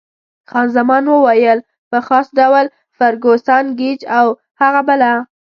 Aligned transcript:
خان 0.49 0.67
زمان 0.77 1.03
وویل: 1.09 1.59
په 1.89 1.97
خاص 2.07 2.27
ډول 2.39 2.65
فرګوسن، 2.97 3.65
ګېج 3.79 3.99
او 4.17 4.27
هغه 4.61 4.81
بله. 4.89 5.13